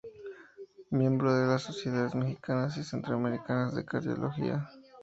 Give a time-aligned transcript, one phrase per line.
[0.89, 4.67] Miembro de las Sociedades Mexicanas y Centroamericana de Cardiología.